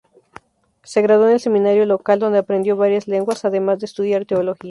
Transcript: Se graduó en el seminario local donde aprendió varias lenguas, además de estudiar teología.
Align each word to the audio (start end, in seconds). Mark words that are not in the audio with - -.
Se 0.81 1.03
graduó 1.03 1.27
en 1.27 1.33
el 1.33 1.39
seminario 1.39 1.85
local 1.85 2.17
donde 2.17 2.39
aprendió 2.39 2.75
varias 2.75 3.07
lenguas, 3.07 3.45
además 3.45 3.77
de 3.77 3.85
estudiar 3.85 4.25
teología. 4.25 4.59